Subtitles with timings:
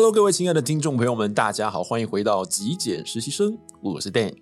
[0.00, 4.34] Hello，各位亲爱的听众朋友们，大家好，欢迎回到极简实习生，我是 Dan。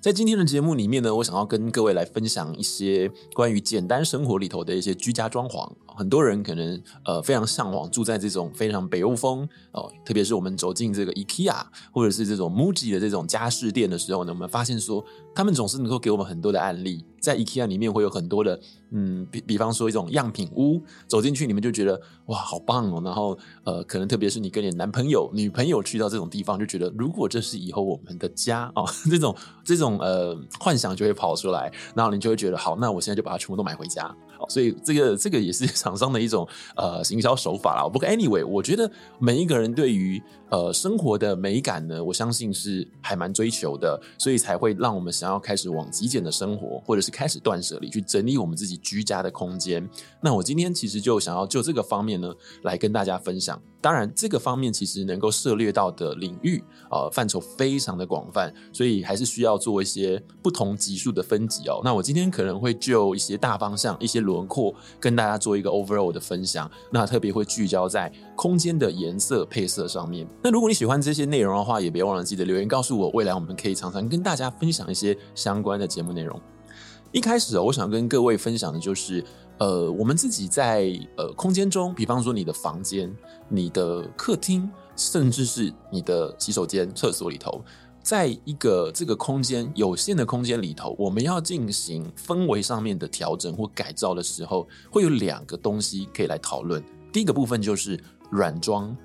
[0.00, 5.70] 在今天的节目里面呢，我想要跟各位来分享一些关于简单生活里头的一些居家装潢。
[5.96, 11.54] 很多人可能呃非常向往住在这种非常北欧风哦，特别是我们走进这个 IKEA
[11.92, 17.04] 或者是这种 MUJI 的这种家饰店的时候呢，我们发现说他们总是能够给我们很多的案例。
[17.20, 18.60] 在 IKEA 里面会有很多的
[18.90, 34.14] 嗯，比比方说一种样品屋，走进去你们就觉得哇好棒哦，然后呃可能特别是你跟你男朋友、女朋友去到这种地方，就觉得如果这是以后我们的家哦，这种这种呃幻想就会跑出来，然后你就会觉得好，那我现在就把它全部都买回家。
[34.48, 37.88] 所以这个这个也是 厂商的一种呃营销手法啦。
[37.88, 49.88] 不过 anyway，我觉得每一个人对于呃生活的美感呢，我相信是还蛮追求的，所以才会让我们想要开始往极简的生活，或者是开始断舍离，去整理我们自己居家的空间。
[50.20, 53.60] 那我今天其实就想要就这个方面呢，来跟大家分享。
[53.84, 61.82] 当然，这个方面其实能够涉猎到的领域，呃，范畴非常的广泛，所以还是需要做一些不同级数的分级哦。
[61.84, 66.70] 那我今天可能会就一些大方向、一些轮廓，跟大家做一个 overall 的分享。
[66.90, 70.26] 那特别会聚焦在空间的颜色配色上面。
[70.42, 76.40] 那如果你喜欢这些内容的话，也别忘了记得留言告诉我，未来我们可以常常跟大家分享一些相关的节目内容。
[77.12, 79.22] 一开始哦，我想跟各位分享的就是。
[79.58, 83.14] 呃，我们自己在呃空间中，比方说你的房间、
[83.48, 87.64] 你的客厅，甚至是你的洗手间、厕所里头，
[88.02, 96.82] 在一个这个空间有限的空间里头，我们要进行氛围上面的调整或改造的时候，会有两个东西可以来讨论。
[97.12, 97.98] 第一个部分就是
[98.30, 98.96] 软装。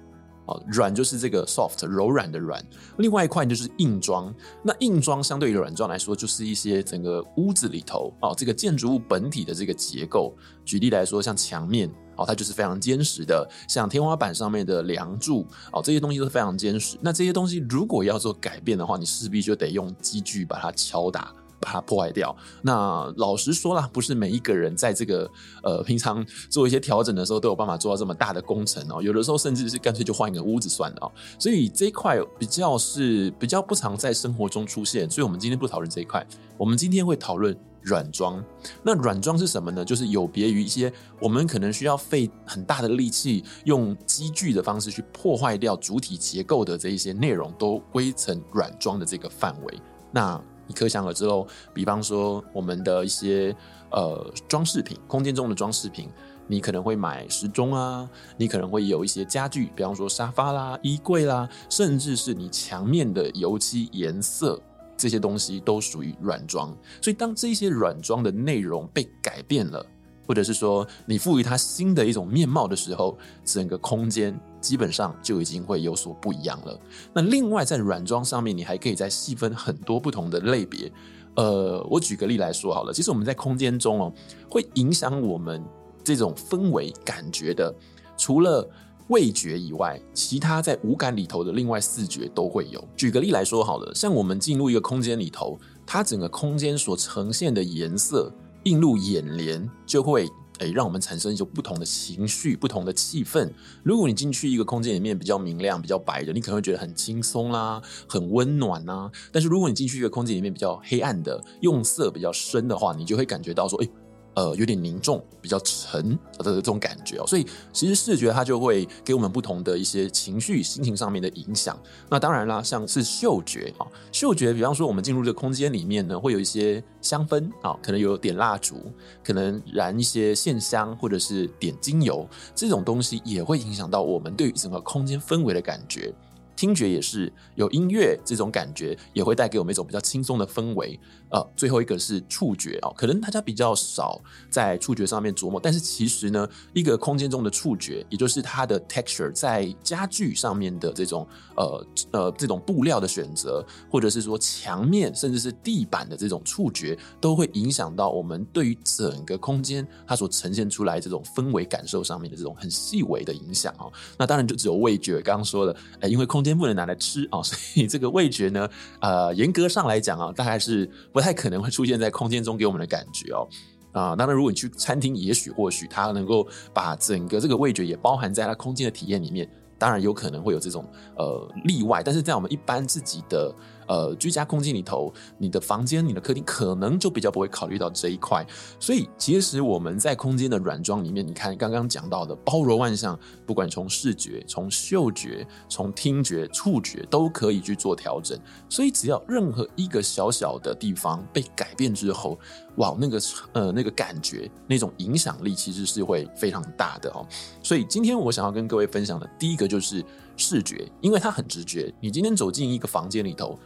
[0.67, 2.64] 软就是这个 soft 柔软的软，
[2.97, 4.33] 另外一块就是硬装。
[4.64, 10.34] 那硬装相对于软装来说，就是一些整个屋子里头哦，这个建筑物本体的这个结构。
[10.63, 16.97] 举例来说，像墙面哦，它就是非常坚实的；像天花板上面的梁柱哦，这些东西都是非常坚实。
[17.01, 21.34] 那这些东西如果要做改变的话，你势必就得用机具把它敲打。
[21.59, 22.36] 把它破坏掉。
[22.62, 25.30] 那老实说啦，不是每一个人在这个
[25.64, 29.02] 呃平常做一些调整的时候都有办法做到这么大的工程哦。
[29.02, 31.12] 有的时候甚至是干脆就换一个屋子算了哦。
[31.38, 35.09] 所以这一块比较是比较不常在生活中出现。
[35.09, 36.25] 所以我们今天不讨论这一块，
[36.58, 38.44] 我们今天会讨论软装。
[38.84, 39.84] 那软装是什么呢？
[39.84, 49.80] 就是有别于一些我们可能需要费很大的力气用机具的方式去破坏掉主体结构的这一些内容，都归成软装的这个范围。
[50.12, 53.53] 那你可想而知喽，比方说我们的一些
[53.90, 56.07] 呃装饰品，空间中的装饰品，
[56.46, 58.07] 你可能会买时钟啊，
[58.38, 64.62] 你可能会有一些家具，比方说沙发啦、衣柜啦，甚至是你墙面的油漆颜色，
[64.96, 66.69] 这些东西都属于软装。
[67.01, 69.84] 所以当这些软装的内容被改变了，
[70.29, 76.79] 或者是说你赋予它新的一种面貌的时候，整个空间基本上就已经会有所不一样了。
[77.12, 80.91] 那另外在软装上面，你还可以再细分很多不同的类别。
[81.35, 84.13] 呃，我举个例来说好了，其实我们在空间中哦，
[84.47, 85.63] 会影响我们
[86.03, 87.73] 这种氛围感觉的，
[88.16, 88.69] 除了
[89.07, 92.88] 味觉以外，其他在五感里头的另外四觉都会有。
[92.95, 98.31] 举个例来说好了，像我们进入一个空间里头，它整个空间所呈现的颜色。
[98.69, 100.28] 映入眼帘，就会
[100.59, 103.50] 诶、让我们产生一种不同的情绪、不同的气氛。
[103.81, 109.09] 如果你进去一个空间里面比较明亮、比较白的，你可能会觉得很轻松啦，很温暖呐。
[109.31, 113.90] 但是如果你进去一个空间里面比较黑暗的、用色比较深的话，你就会感觉到说，诶、
[114.39, 121.77] 呃，有点凝重，比较沉的这种感觉哦，所以其实视觉它就会给我们不同的一些情绪、心情上面的影响。
[122.09, 128.77] 那当然啦，像是嗅觉啊，嗅觉，比方说我们进入这个空间里面呢，会有一些香氛啊，可能有点蜡烛，
[129.22, 132.25] 可能燃一些线香，或者是点精油，
[132.56, 136.13] 这种东西也会影响到我们对于整个空间氛围的感觉。
[136.59, 141.00] 听觉也是有音乐这种感觉，也会带给我们一种比较轻松的氛围。
[141.29, 144.19] 呃，最后一个是触觉哦，可能大家比较少
[144.50, 151.25] 在触觉上面琢磨，但是其实呢，一个空间中的触觉，也就是它的 texture，在家具上面的这种
[151.56, 163.89] 呃呃这种布料的选择，或者是说墙面甚至是地板的这种触觉，都会影响到我们对于整个空间它所呈现出来这种氛围感受上面的这种很细微的影响哦。
[164.17, 166.49] 那当然就只有味觉，刚刚说的，呃，因为空间。
[166.57, 168.69] 不能拿来吃啊， 所以这个味觉呢，
[169.01, 173.48] 呃，严格上来讲啊，大概是不太可能会出现在空间中给我们的感觉哦。
[173.92, 179.50] 啊，当然，如果你去餐厅，也许或许它能够把整个这个味觉也包含在它空间的体验里面，
[179.80, 180.86] 当然有可能会有这种
[181.18, 182.04] 呃例外。
[182.04, 183.54] 但是在我们一般自己的
[183.89, 188.45] 呃居家空间里头，你的房间、你的客厅可能就比较不会考虑到这一块。
[188.80, 198.39] 所以，其实我们在空间的软装里面，你看刚刚讲到的包罗万象，不管从视觉、从嗅觉、从听觉、触觉，都可以去做调整。
[198.69, 202.39] 所以，只要任何一个小小的地方被改变之后，
[202.75, 203.19] 哇，那个
[203.53, 207.25] 呃那个感觉，那种影响力其实是会非常大的哦。
[207.63, 210.06] 所以今天我想要跟各位分享的第一个就是
[210.38, 211.92] 视觉，因为它很直觉。
[212.00, 213.57] 你今天走进一个房间里头，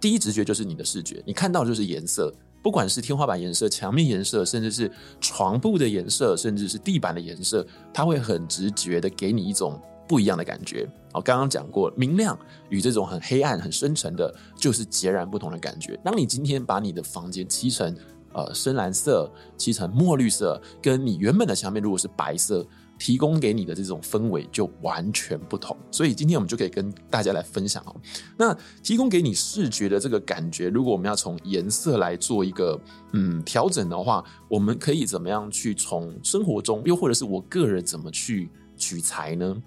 [0.00, 2.32] 第一直觉就是你的视觉，你看到就是颜色，
[2.62, 4.90] 不管是天花板颜色、墙面颜色，甚至是
[5.20, 10.88] 床铺的颜色，甚至是地板的颜色，它会很直觉的给你一种不一样的感觉。
[11.12, 12.38] 我刚刚讲过，明亮
[12.68, 15.98] 与这种很黑暗、很深沉的，就是截然不同的感觉。
[16.04, 17.96] 当你今天把你的房间漆成
[18.34, 22.66] 呃深蓝色、漆成墨绿色，跟你原本的墙面如果是白色，
[22.98, 25.76] 提供给你的这种氛围就完全不同。
[25.90, 27.96] 所以今天我们就可以跟大家来分享哦。
[28.36, 32.80] 那提供给你视觉的这个感觉，如果我们要从颜色来做一个
[33.12, 39.62] 嗯调整的话，我们可以怎么样去从生活中，又或者是我个人怎么去取材呢？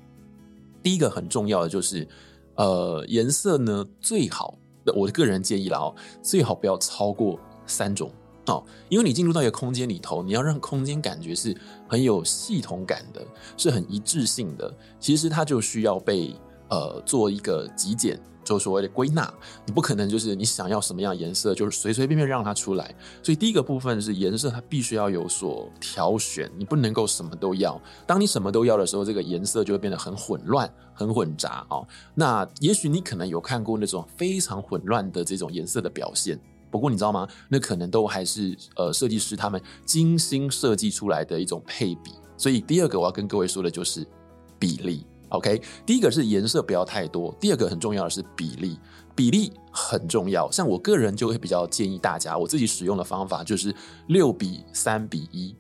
[0.82, 2.08] 第一个很重要的就是，
[2.56, 4.58] 呃，颜色呢最好，
[4.96, 8.12] 我个人建议啦哦，最好不要超过三种
[8.50, 11.56] 哦，因为你进入到一个空间里头，你要让空间感觉是
[11.88, 13.26] 很有系统感的，
[13.56, 16.36] 是很一致性的，其实它就需要被
[16.70, 18.20] 呃做一个极简。
[18.42, 19.32] 就所谓的归纳，
[19.64, 22.96] 你不可能就是你想要什么样颜色，就是随随便便让它出来。
[23.22, 27.80] 所以第一个部分是颜色，它必须要有所挑选，你不能够什么都要。
[28.08, 31.88] 当你什么都要的时候，这个颜色就会变得很混乱、很混杂哦。
[32.16, 37.28] 那也许你可能有看过那种非常混乱的这种颜色的表现，不过你知道吗？
[37.48, 42.12] 那可能都还是呃设计师他们精心设计出来的一种配比。
[42.38, 44.06] 所以第二个我要跟各位说的就是
[44.58, 45.06] 比例。
[45.30, 48.80] OK，第一个是颜色不要太多，第二个很重要的是比例，
[49.16, 50.50] 比例很重要。
[50.50, 53.72] 像我个人就会比较建议大家，我自己使用的方法就是
[54.08, 55.56] 六比三比一，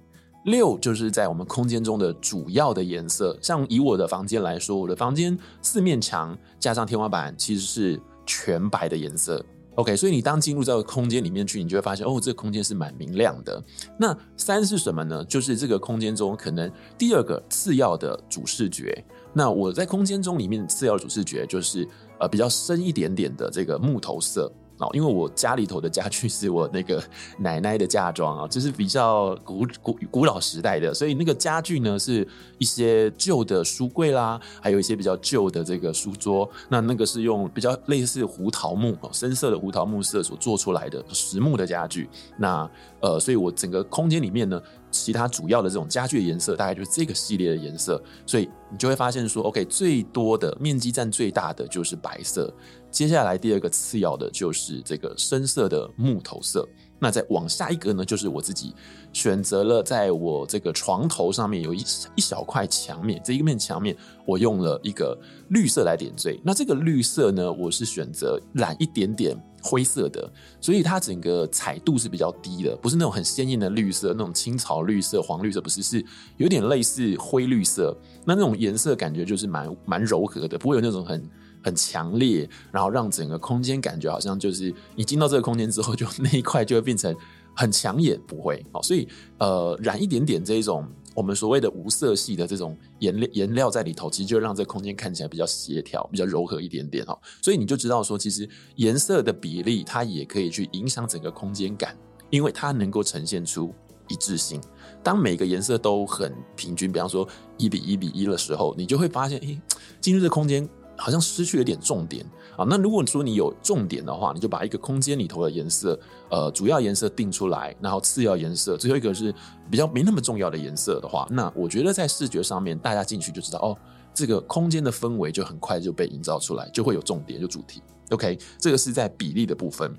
[0.45, 3.37] 六就是在我们空间中的主要的颜色。
[3.43, 9.45] 像以我的房间来说，我的房间四面墙加上天花板其实是全白的颜色。
[9.79, 13.63] OK，所以你当进入这个空间里面去，你就会发现哦，这个空间是蛮明亮的。
[13.97, 15.23] 那三是什么呢？
[15.23, 19.01] 就是这个空间中可能第二个次要的主视觉。
[19.31, 21.87] 那我在空间中里面次要的主视觉就是
[22.19, 24.51] 呃比较深一点点的这个木头色。
[24.79, 27.03] 哦，因为我家里头的家具是我那个
[27.37, 32.27] 奶奶的嫁妆啊，就是比较古古古老时代的，所以那个家具呢是
[32.57, 36.49] 一些旧的书柜啦，还有一些比较旧的这个书桌。
[36.69, 42.09] 那那个是用比较类似胡桃木哦，深色的胡桃木色所做出来的实木的家具。
[42.37, 42.69] 那
[43.01, 48.01] 呃，所以我整个空间里面呢，其他主要的这种家具的颜色大概就是这个系列的颜色。
[48.25, 52.53] 所以你就会发现说，OK，最多的面积占最大的就是白色。
[52.91, 58.73] 接下来第二个次要的就是这个深色的木头色，那再往下一个呢，就是我自己
[59.13, 61.85] 选择了，在我这个床头上面有一
[62.15, 63.95] 一小块墙面，这一面墙面
[64.25, 65.15] 我用了一个
[65.49, 66.39] 绿色来点缀。
[66.43, 76.05] 那这个绿色呢，我是选择染一点点灰色的，所以它整个彩度是比较低的，不是那种很鲜艳的绿色，那种青草绿色、黄绿色，不是，是
[76.37, 77.95] 有点类似灰绿色。
[78.25, 81.23] 那那种颜色感觉就是蛮蛮柔和的，不会有那种很。
[81.61, 87.13] 很强烈，然后让整个空间感觉好像就是你进到这个空间之后，就那一块就会变成
[87.53, 89.05] 很抢眼，不会好，所以
[89.39, 90.87] 呃染一点点这一种
[91.19, 97.19] 我们所谓的无色系的这种颜料颜料在里头，其实就让这空间看起来比较协调、比较柔和一点点哈。
[97.41, 98.47] 所以你就知道说，其实
[98.77, 101.93] 颜色的比例它也可以去影响整个空间感，
[102.29, 103.73] 因为它能够呈现出
[104.07, 104.61] 一致性。
[105.03, 109.59] 当每个颜色都很平均，比方说一比一比一的时候，你就会发现，诶，
[109.99, 110.65] 进入这空间。
[111.01, 112.25] 好像失去了点重点
[112.59, 112.65] 啊。
[112.69, 115.99] 那如果说你有重点的话，你就把一个空间里头的颜色，
[116.29, 119.33] 呃，主要颜色定出来，然后次要颜色，最后一个是
[119.71, 123.77] 比较没那么重要的颜色的话，那我觉得在视觉上面，大家进去就知道哦，
[124.13, 127.81] 这个空间的氛围就很快就被营造出来，就会有重点，就主题。
[128.09, 129.91] OK，这个是在比例的部分。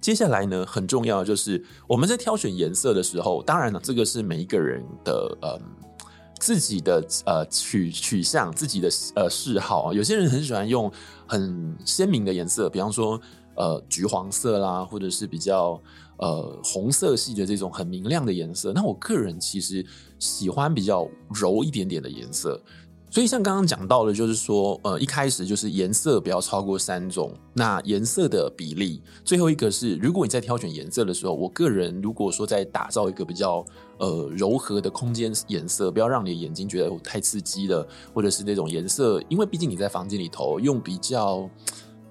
[0.00, 5.60] 接下来呢，很重要就是我们在挑选颜色的时候，当然了，这个是每一个人的呃。
[6.42, 10.90] 自己的呃取取向，自己的呃嗜好啊，有些人很喜欢用
[11.24, 13.20] 很鲜明的颜色，比方说
[13.54, 15.80] 呃橘黄色啦，或者是比较
[16.16, 18.72] 呃红色系的这种很明亮的颜色。
[18.72, 19.86] 那我个人其实
[20.18, 22.60] 喜欢比较柔一点点的颜色。
[23.12, 33.62] 所以像刚刚讲到的，就是说，呃，一开始就是颜色不要超过三种，那颜色的比例，最后一个是，如果你在挑选颜色的时候，我个人如果说在打造一个比较
[33.98, 41.46] 呃柔和的空间颜色，不要让你的眼睛觉得太刺激了，或者是那种颜色，因为毕竟你在房间里头用比较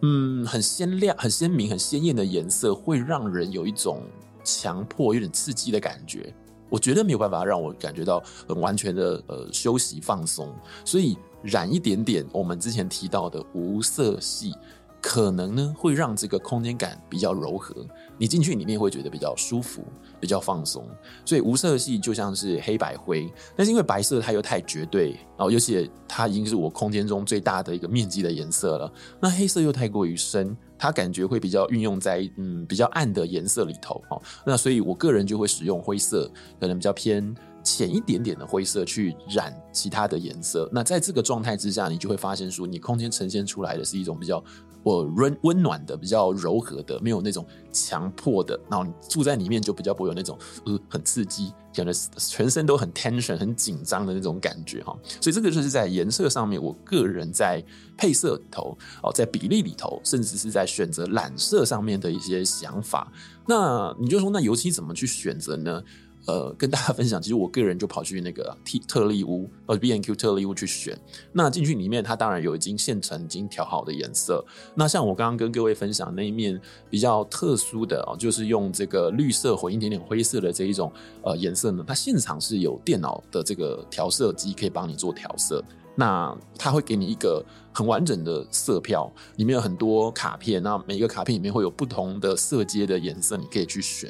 [0.04, 4.04] 嗯，很鲜亮、很鲜明、很鲜艳的颜色，会让人有一种
[4.44, 6.32] 强迫、有点刺激的感觉。
[6.72, 10.52] 我觉得没有办法让我感觉到很完全的呃休息放松，
[10.86, 14.54] 所以染一点点我们之前提到的无色系。
[15.02, 17.76] 可能呢会让这个空间感比较柔和，
[18.18, 19.84] 你进去里面会觉得比较舒服、
[20.20, 20.88] 比较放松。
[21.26, 28.94] 所以无色系就像是黑白灰，但是因为白色它又太绝对，然后尤其它已经是我空间中最大的一个面积的颜色了。
[29.20, 34.22] 那黑色又太过于深，它感觉会比较运用在嗯比较暗的颜色里头哦。
[34.46, 37.36] 那所以我个人就会使用灰色，可能比较偏。
[37.64, 44.44] 浅一点点的灰色去染其他的颜色，那在这个状态之下，你就会发现说，你空间呈现出来的是一种比较
[44.84, 48.60] 我温温暖的、比较柔和的，没有那种强迫的。
[48.70, 54.98] 然后你住在里面就比较不会有那种呃很刺激，感觉全身都很 tension、很紧张的那种感觉哈。
[55.20, 57.64] 所以这个就是在颜色上面，我个人在
[57.98, 63.12] 配色里头哦，在比例里头，甚至是在选择染色上面的一些想法。
[63.46, 65.84] 那你就说，那油漆怎么去选择呢？
[66.28, 70.98] 呃，跟大家分享，其实我个人就跑去那个 T 特丽屋，呃，BNQ 特丽屋去选。
[71.34, 74.46] 那进去里面，它当然有已经现成、已经调好的颜色。
[74.76, 76.60] 那像我刚刚跟各位分享那一面
[76.90, 80.92] 比较特殊的哦，就是用这个绿色混一点点灰色的这一种
[81.24, 85.64] 呃颜色呢，它现场是有电脑的这个调色机可以帮你做调色。
[85.96, 94.10] 那它会给你一个很完整的色票，里面有很多卡片，那每一个卡片里面会有不同的色阶的颜色，你可以去选。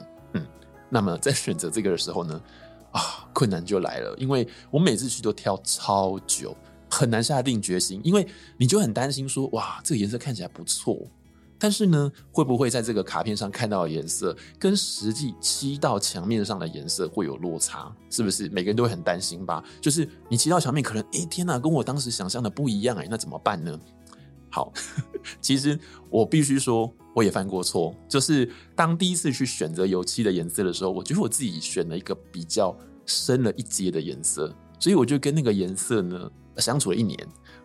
[0.93, 2.41] 那么在选择这个的时候呢，
[2.91, 6.53] 啊，困难就来了，因为我每次去都挑超久，
[6.89, 10.97] 很难下定决心，因为你就很担心说，哇，这个颜色看起来不错，
[11.57, 17.89] 但是呢，会不会在这个卡片上看到的颜色跟实际漆到墙面上的颜色会有落差？
[18.09, 18.49] 是不是？
[18.49, 19.63] 每个人都会很担心吧？
[19.79, 23.79] 就是你漆到墙面，可能，哎，天哪，跟我当时想象的不一样，哎，那怎么办呢？
[24.49, 24.73] 好，
[25.39, 25.79] 其实
[26.09, 26.93] 我必须说。
[27.13, 32.75] 我也犯过错，就是当第一次去选择油漆的颜色的时候，我觉得我自己选了一个比较
[33.05, 37.17] 深了一阶的颜色，所以我就跟那个颜色呢相处了一年。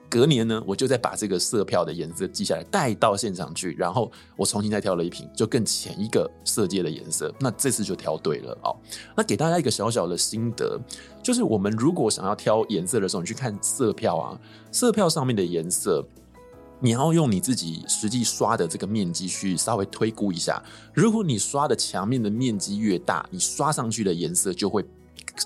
[0.09, 7.35] 隔年呢，我就再把这个色票的颜色记下来，带到现场去，然后我重新再挑了一瓶，就更浅一个色阶的颜色。
[7.41, 8.77] 那这次就挑对了哦。
[9.17, 10.81] 那给大家一个小小的心得，
[11.25, 16.07] 就是我们如果想要挑颜色的时候，你去看色票啊，色票上面的颜色。
[16.79, 24.85] 你要用你自己实际刷的这个面积去稍微推估一下，如果你刷的墙面的面积越大，你刷上去的颜色就会，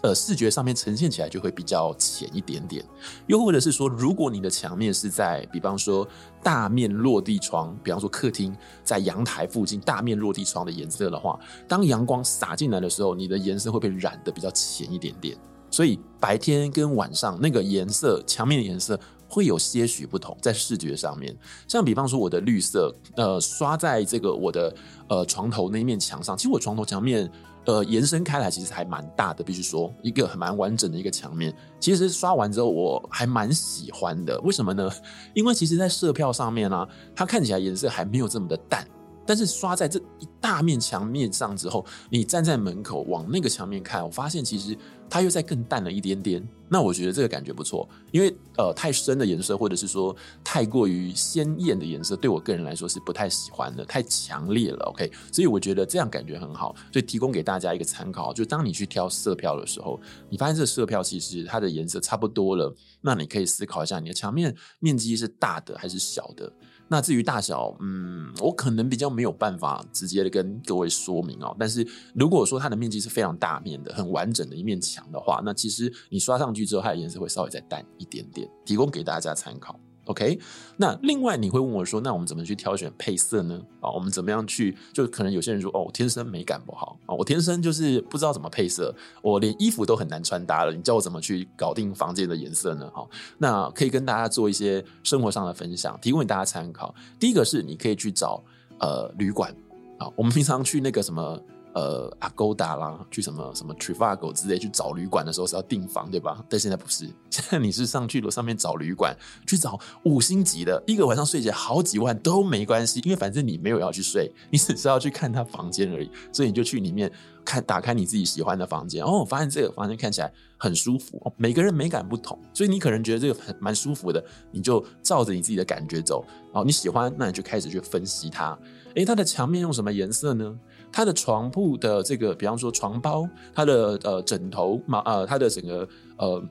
[0.02, 2.84] 呃，视觉上面呈现起来就会比较浅一点点。
[3.28, 6.06] 又或者是说，如果你的墙面是在，比方说
[6.42, 15.37] 大面落地窗，比方说客厅在阳台附近大面落地窗的颜色的话，当阳光洒进来的时候，你的颜色会被染得比较浅一点点。
[15.70, 18.99] 所以白天跟晚上那个颜色，墙面的颜色。
[19.30, 21.34] 会有些许不同，在视觉上面，
[21.68, 24.75] 像比方说我的绿色，呃，刷在这个我的
[25.08, 27.30] 呃床头那一面墙上，其实我床头墙面
[27.64, 31.54] 呃延伸开来其实还蛮大的，必须说一个很蛮完整的一个墙面。
[31.78, 34.90] 其实刷完之后我还蛮喜欢的，为什么呢？
[35.32, 38.84] 因为其实在色票上面呢、它看起来颜色还没有这么的淡。
[39.30, 44.76] 但是刷在这一大面墙面上之后，你站在门口往那个墙面看，我发现其实
[45.08, 46.44] 它又再更淡了一点点。
[46.68, 54.84] 那我觉得这个感觉不错，因为呃太深的颜色或者是说太过于鲜艳的颜色，对我个人来说是不太喜欢的，太强烈了。
[54.87, 66.52] OK，所以我觉得这样感觉很好，所以提供给大家一个参考，就当你去挑色票的时候，你发现这个色票其实它的颜色差不多了，那你可以思考一下你的墙面面积是大的还是小的。
[66.92, 71.54] 那至于大小，嗯，我可能比较没有办法直接的跟各位说明哦。
[71.56, 79.78] 但是如果说它的面积是非常大面的、很完整的一面墙的话，那其实你刷上去之后，它的颜色会稍微再淡一点点，提供给大家参考。
[80.10, 80.36] OK，
[80.76, 83.62] 那另外你会问我说，那我们怎么去挑选配色呢？
[83.80, 84.76] 啊，我们怎么样去？
[84.92, 92.90] 就可能有些人说，哦，我天生美感不好啊，我天生就是不知道怎么配色，我连衣服都很难穿搭了，你叫我怎么去搞定房间的颜色呢？
[92.92, 96.92] 好，那可以跟大家做一些生活上的分享，提供给大家参考。
[97.20, 98.42] 第一个是你可以去找
[98.80, 99.54] 呃旅馆
[99.96, 101.40] 啊，我们平常去那个什么。
[101.72, 106.44] 呃，Agoda 啦，去什么什么 Trivago 之类去找旅馆的时候是要订房，对吧？
[106.48, 117.10] 但现在不是， 现在你是上去楼上面找旅馆，去找五星级的，一个晚上睡起来好几万都没关系，因为反正你没有要去睡，你只是要去看他房间而已，所以你就去里面
[117.44, 128.58] 看，打开你自己喜欢的房间，哦，我发现这个房间看起来很舒服，每个人美感不同，所以你可能觉得这个很蛮舒服的，你就照着你自己的感觉走，然后你喜欢，那你就开始去分析它，
[128.96, 130.58] 诶，它的墙面用什么颜色呢？
[130.92, 136.42] 它的床铺的这个，比方说床包，它的呃枕头嘛，呃，它的整个呃，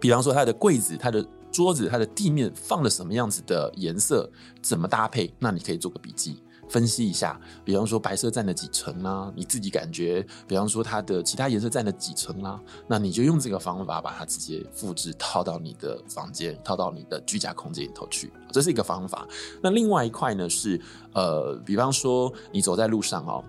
[0.00, 4.30] 比方说它的柜子，它的桌子、它的地面放了什么样子的颜色，
[4.62, 5.32] 怎么搭配？
[5.38, 6.42] 那你可以做个笔记。
[6.70, 19.26] 分析一下，比方说白色占了几成啦、啊，你自己感觉，比方说它的其他颜色占了几成啦、啊，那你就用这个方法把它直接复制套到你的房间，套到你的居家空间里头去，这是一个方法。
[19.62, 20.78] 那另外一块呢是，
[21.14, 23.42] 呃，比方说你走在路上哦，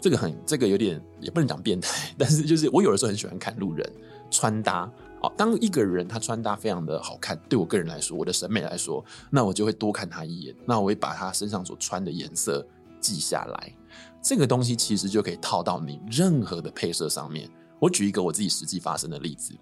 [0.00, 3.92] 这个很，这个有点也不能讲变态， 但是就是我有的时候很喜欢看路人
[4.30, 4.90] 穿搭。
[5.20, 12.66] 好，当一个人他穿搭非常的好看，对我个人来说，我的审美来说，那我就会多看他一眼，那我会把他身上所穿的颜色
[13.00, 13.72] 记下来。
[14.20, 17.48] 这个东西其实就可以套到你任何的配色上面。
[17.78, 19.54] 我举一个我自己实际发生的例子，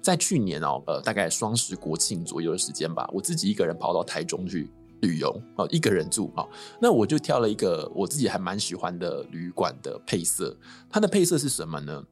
[0.00, 6.46] 在去年哦，呃，大概双十国庆左右的时间吧，我自己一个人跑到台中去旅游，哦，一个人住啊，
[6.80, 10.56] 那我就挑了一个我自己还蛮喜欢的旅馆的配色。
[10.90, 12.04] 它的配色是什么呢？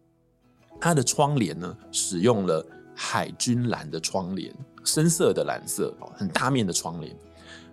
[0.81, 2.65] 它的窗帘呢，使用了。
[2.97, 7.13] 海军蓝的窗帘，深色的蓝色，很大面的窗帘。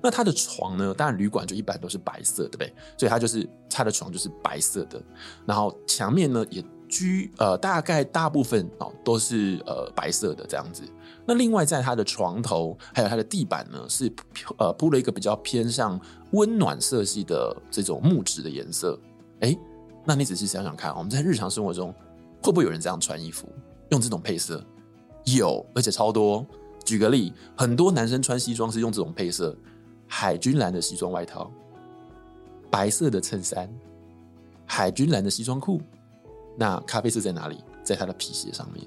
[0.02, 0.92] 那它的床呢？
[0.96, 2.74] 当然旅馆就一般都是白色，对不对？
[2.98, 5.00] 所以它就是它的床就是白色的。
[5.46, 10.84] 然后墙面呢也居呃大概大部分哦都是呃白色的这样子。
[11.26, 14.12] 那另外在它的床头还有它的地板呢是
[14.58, 16.00] 呃铺了一个比较偏向
[16.32, 19.00] 温暖色系的这种木质的颜色。
[19.40, 19.58] 哎，
[20.04, 21.94] 那你仔细想想看，我们在日常生活中
[22.44, 23.48] 会不会有人这样穿衣服，
[23.90, 24.64] 用这种配色？
[25.26, 26.46] 有，而且超多。
[26.84, 29.56] 举个例，很多男生穿西装是用这种配色：
[30.08, 31.50] 海军蓝的西装外套，
[32.70, 33.70] 白色的衬衫，
[34.66, 35.80] 海军蓝的西装裤。
[36.56, 37.58] 那咖啡色在哪里？
[37.84, 38.86] 在他的皮鞋上面。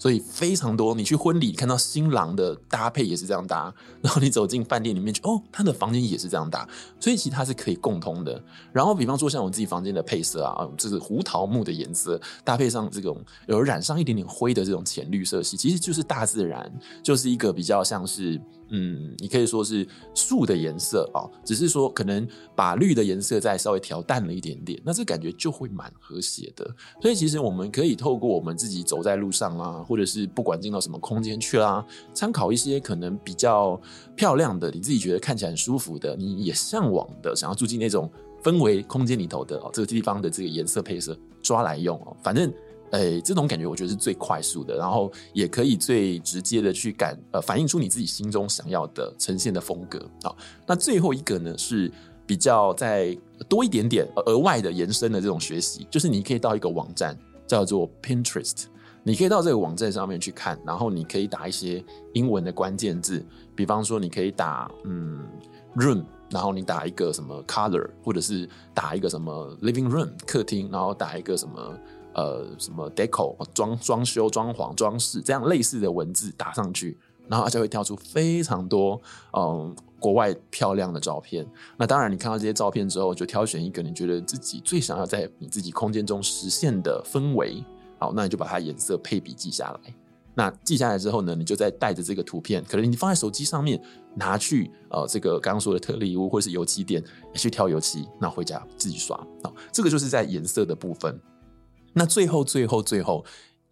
[0.00, 6.66] 所以非常多，你去婚礼看到新郎的搭配也是这样搭， 然后你走进饭店里面去，哦，他的房间也是这样搭，
[6.98, 8.42] 所以其实它是可以共通的。
[8.72, 18.40] 然后比方说像我自己房间的配色啊，这是胡桃木的颜色，搭配上这种有染上一点点灰的这种浅绿色系，其实就是大自然，就是一个比较像是。
[18.72, 26.64] 嗯，你可以说是树的颜色啊，只是说可能把绿的颜色再稍微调淡了一点点，那这感觉就会蛮和谐的。
[27.02, 33.78] 所以其实我们可以透过我们自己走在路上啊，或者是不管进到什么空间去啦，参考一些可能比较
[34.14, 38.08] 漂亮的，你自己觉得看起来很舒服的，你也向往的，想要住进那种
[38.44, 42.52] 氛围空间里头的哦，这个地方的这个颜色配色抓来用哦，反正。
[42.92, 50.04] 诶、这种感觉我觉得是最快速的，然后也可以最直接的去感呃反映出你自己心中想要的呈现的风格。
[50.24, 51.88] 好，那最后一个呢是
[52.26, 53.16] 比较再
[53.48, 58.64] 多一点点额外的延伸的这种学习，就是你可以到一个网站叫做 Pinterest，
[59.02, 65.26] 你可以到这个网站上面去看，然后你可以打一些英文的关键字，比方说你可以打嗯
[65.76, 71.78] room，然后你打一个什么 color，或者是打一个什么 living room 客厅，然后打一个什么。
[72.12, 79.00] 呃，什么 deco 装装修、装潢、装饰这样类似的文字打上去，然后它就会跳出非常多
[79.32, 81.46] 嗯国外漂亮的照片。
[81.76, 87.64] 那当然，你看到这些照片之后，就挑选一个你觉得自己最想要在你自己空间中实现的氛围。
[88.00, 89.94] 好，那你就把它颜色配比记下来。
[90.34, 93.80] 那记下来之后呢，你就再带着这个图片，可能你放在手机上面，
[94.14, 99.16] 拿去呃这个刚刚说的特例屋或是油漆店去挑油漆，那回家自己刷。
[99.42, 101.20] 好，这个就是在颜色的部分。
[101.92, 103.24] 那最后，最后，最后，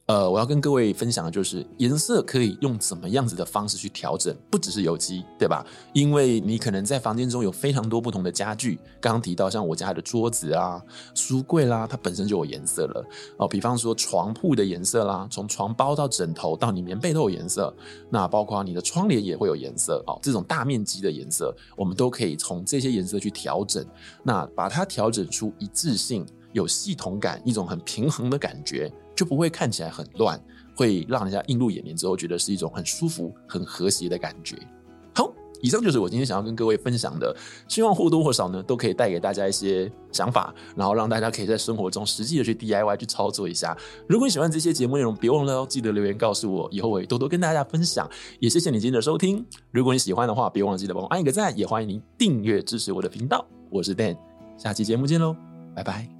[0.08, 5.62] 呃，我要跟各位分享的就是颜色可以用怎么样子的方式去调整，不只是油漆，对吧？
[5.92, 10.82] 因为你可能在房间中有非常多不同的家具，刚刚提到像我家的桌子啊、
[11.14, 13.04] 书柜啦，它本身就有颜色了
[13.36, 13.46] 哦。
[13.46, 17.70] 比方说床铺的颜色啦，从床包到枕头到你棉被都有颜色，
[18.08, 20.18] 那包括你的窗帘也会有颜色哦。
[20.22, 23.84] 这种大面积的颜色，我们都可以从这些颜色去调整，
[24.22, 26.24] 那把它调整出一致性。
[26.54, 30.40] 有系统感，一种很平衡的感觉，就不会看起来很乱，
[30.76, 34.56] 会让人家映入眼帘之后觉得是一种很舒服、很和谐的感觉。
[35.12, 35.28] 好，
[35.60, 43.76] 以上就是我今天想要跟各位分享的，希望或多或少呢都可以带给大家一些想法，然后让大家可以在生活中实际的去 DIY 去操作一下。
[44.08, 48.08] 如果你喜欢这些节目内容，别忘了记得留言告诉我，以后我也多多跟大家分享。
[48.38, 53.44] 也谢谢你今天的收听，如果你喜欢的话，别忘了记得帮我按一个赞，也欢迎您订阅支持我的频道。
[53.68, 54.16] 我是 Dan，
[54.56, 55.34] 下期节目见喽，
[55.74, 56.17] 拜拜。